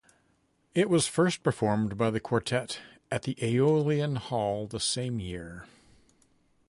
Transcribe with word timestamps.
It 0.73 0.89
was 0.89 1.05
first 1.05 1.43
performed 1.43 1.95
by 1.95 2.09
the 2.09 2.19
Quartet 2.19 2.79
at 3.11 3.21
the 3.21 3.37
Aeolian 3.39 4.15
Hall 4.15 4.65
the 4.65 4.79
same 4.79 5.19
year. 5.19 5.67